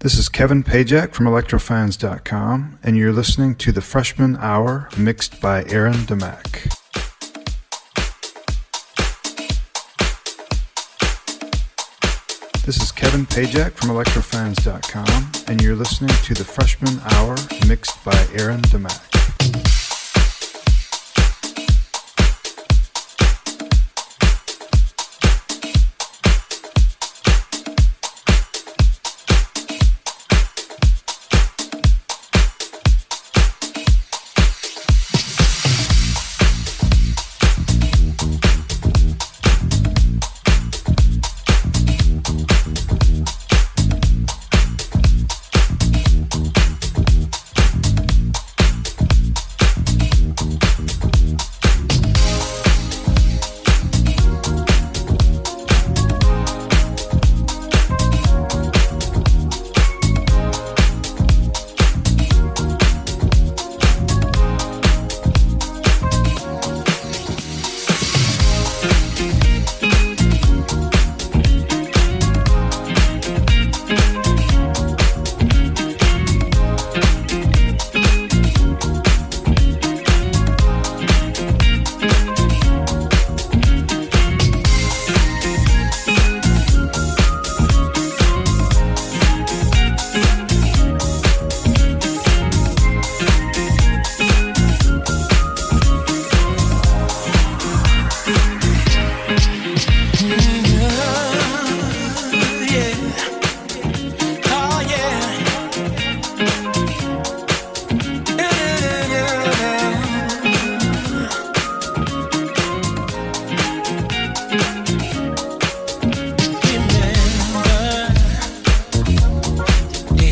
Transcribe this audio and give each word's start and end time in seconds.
This 0.00 0.16
is 0.16 0.28
Kevin 0.28 0.62
Pajak 0.62 1.12
from 1.12 1.26
electrofans.com, 1.26 2.78
and 2.84 2.96
you're 2.96 3.12
listening 3.12 3.56
to 3.56 3.72
the 3.72 3.80
Freshman 3.80 4.36
Hour 4.36 4.88
mixed 4.96 5.40
by 5.40 5.64
Aaron 5.64 6.06
Demac. 6.06 6.72
This 12.64 12.80
is 12.80 12.92
Kevin 12.92 13.26
Pajak 13.26 13.72
from 13.72 13.90
electrofans.com, 13.90 15.32
and 15.48 15.60
you're 15.60 15.74
listening 15.74 16.14
to 16.22 16.32
the 16.32 16.44
Freshman 16.44 17.00
Hour 17.16 17.34
mixed 17.66 18.04
by 18.04 18.24
Aaron 18.34 18.62
Demac. 18.62 19.07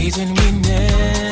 reason 0.06 0.32
we 0.34 0.52
met. 0.68 1.25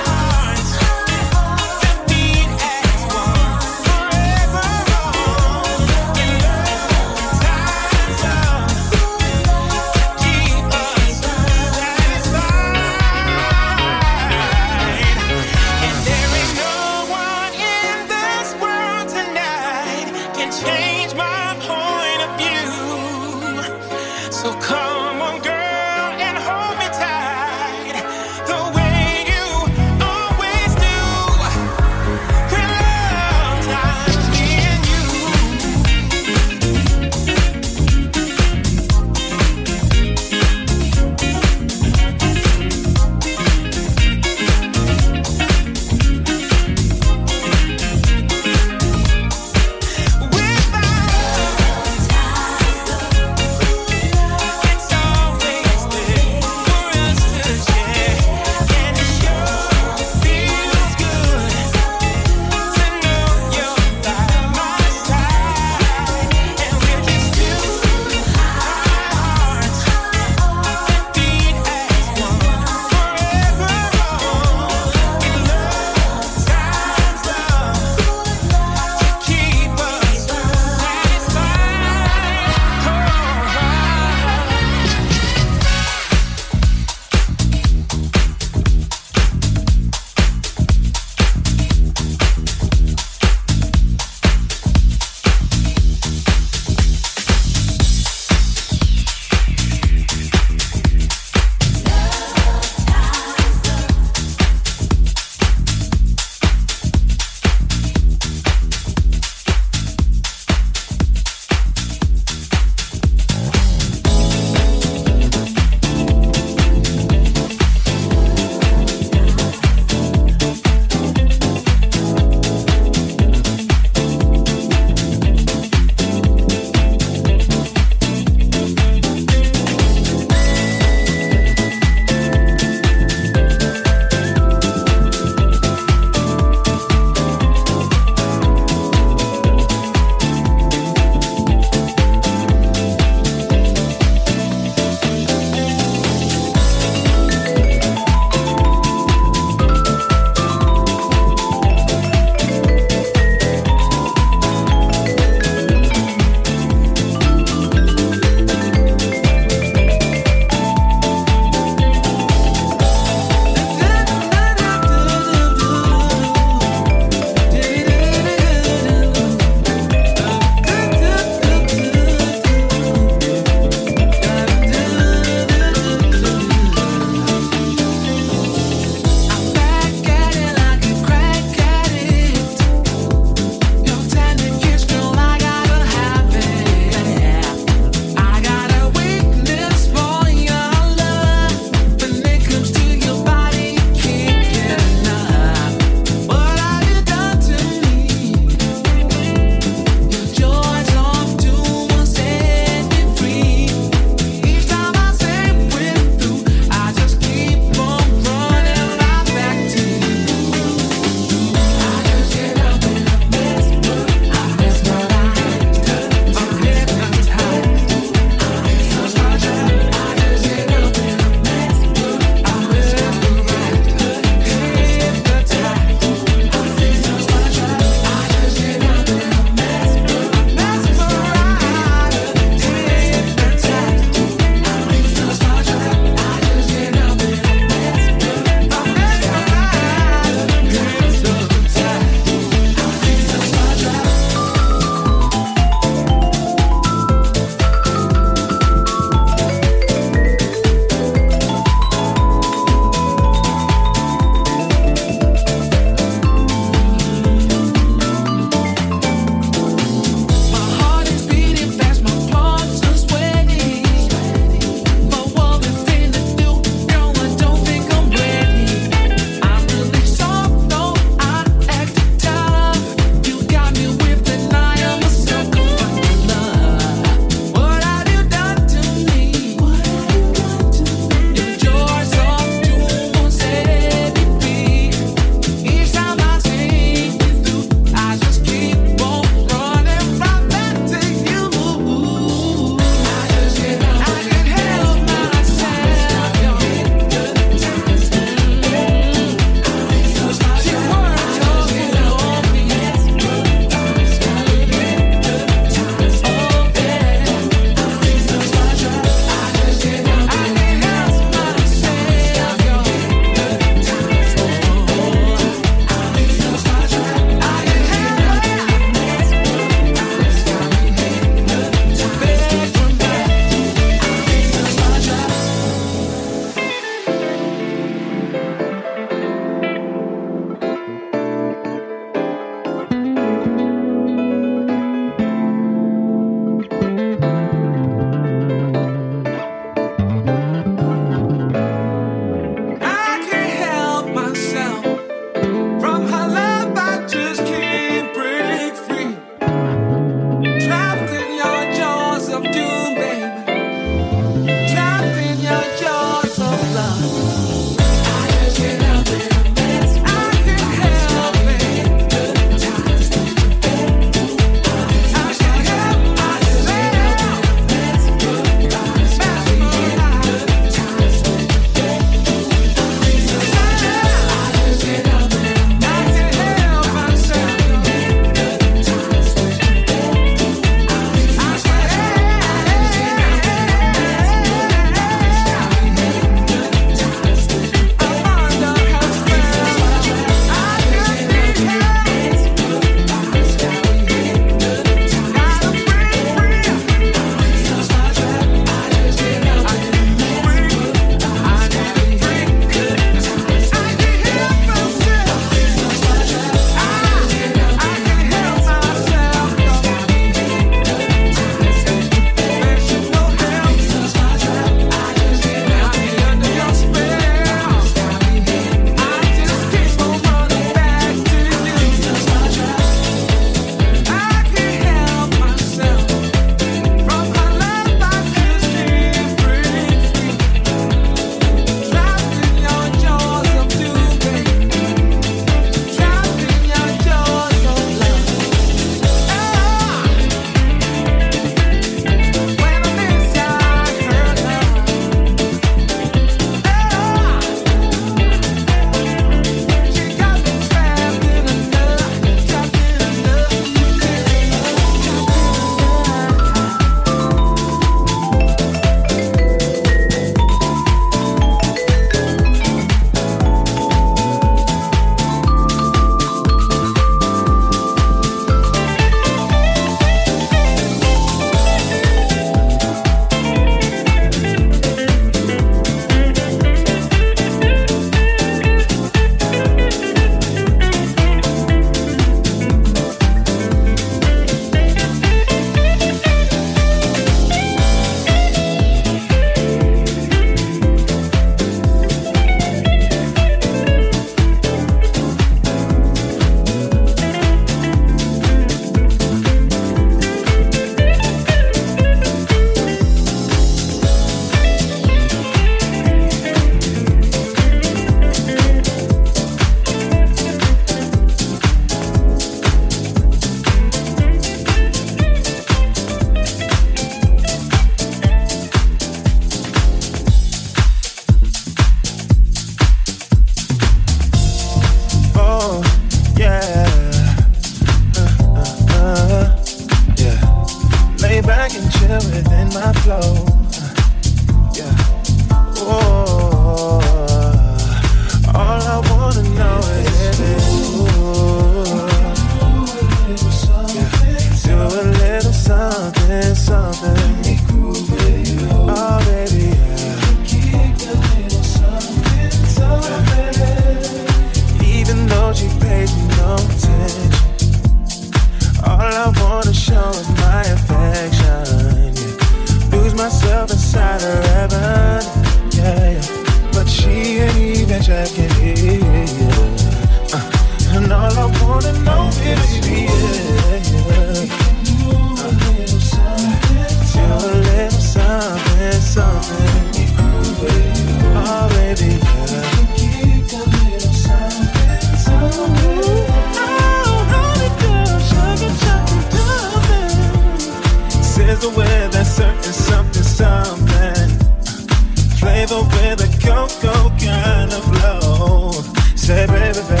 Cocoa 596.43 597.09
kind 597.19 597.71
of 597.71 597.85
low. 598.03 598.71
Say, 599.15 599.45
baby, 599.45 599.79
baby. 599.89 600.00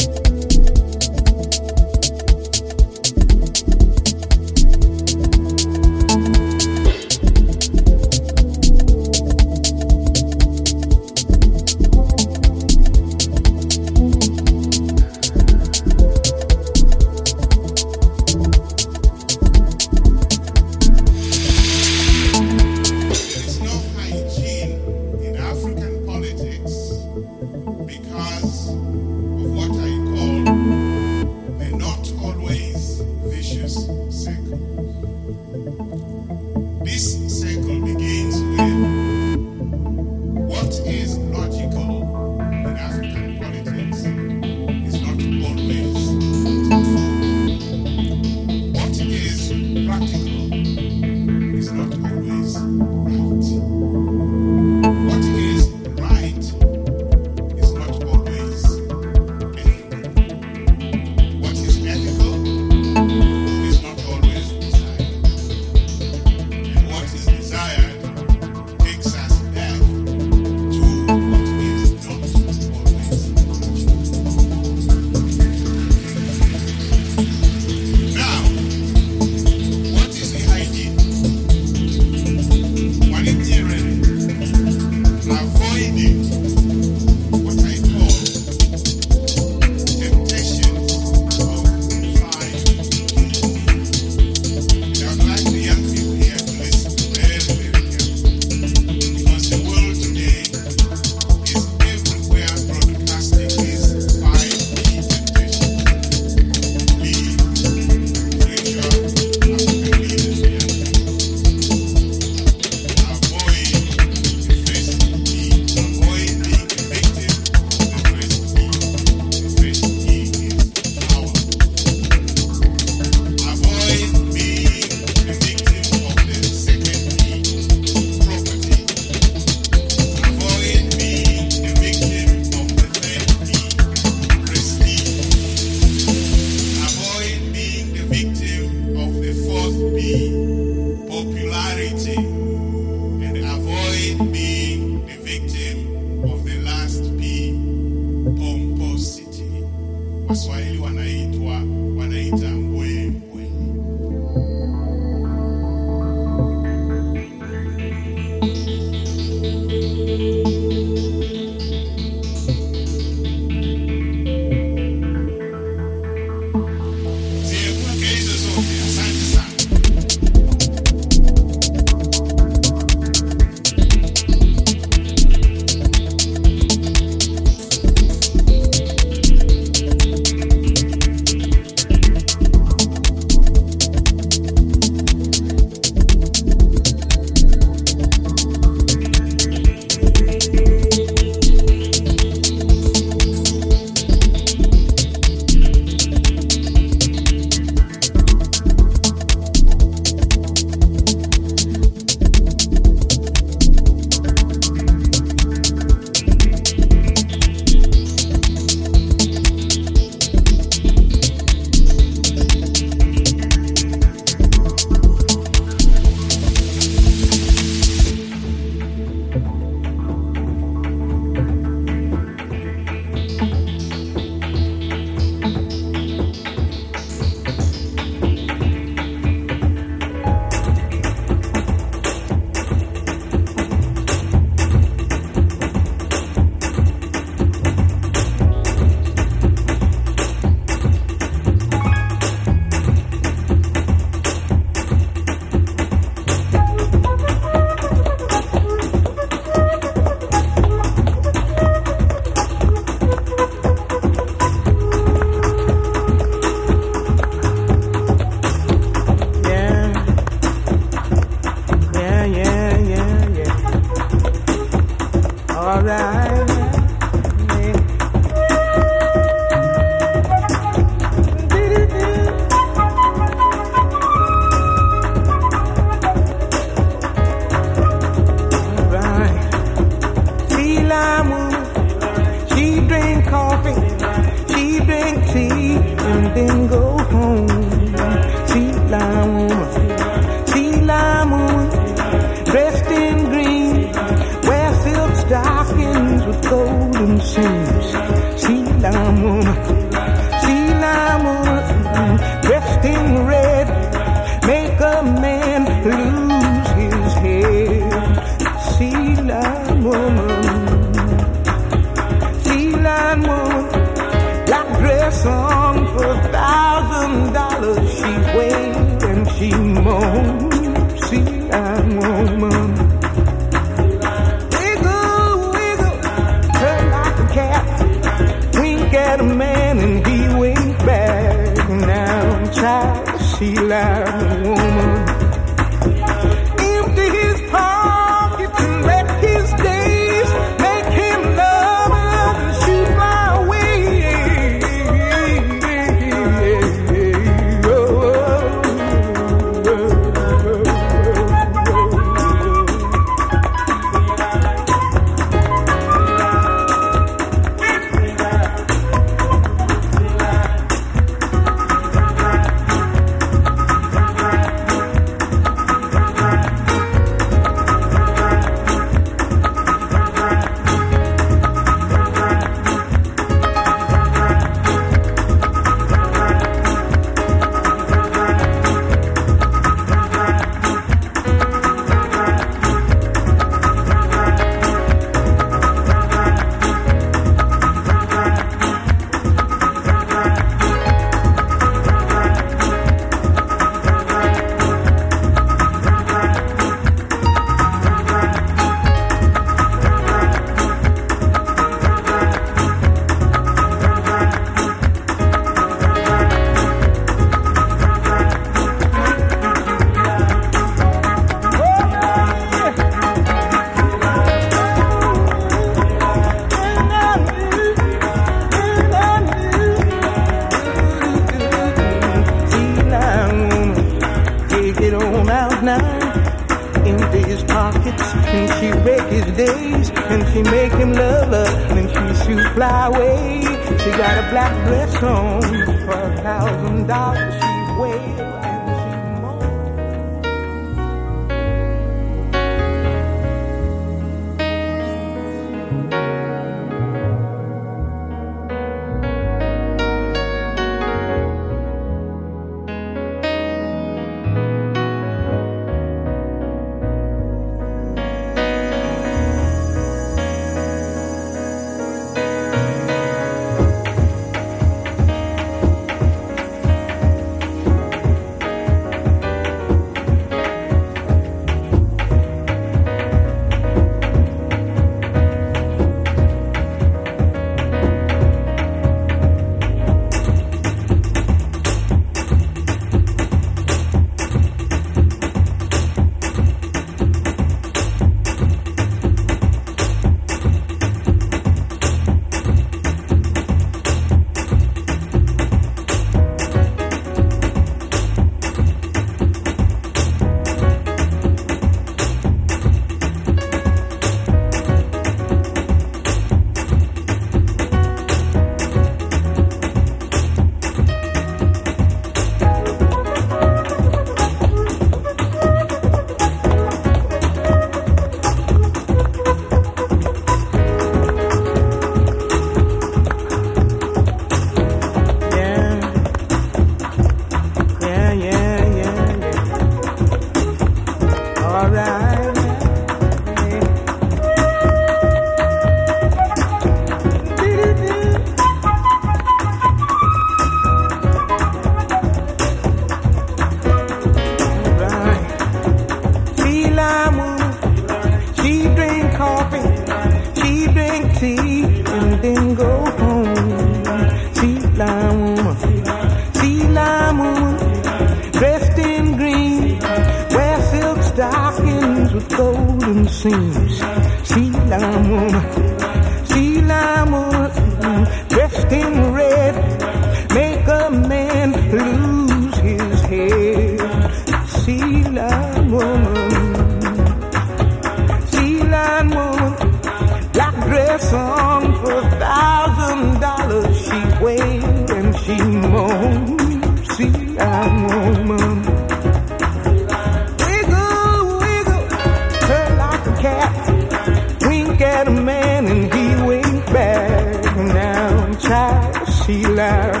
She 599.31 599.45
like 599.47 600.00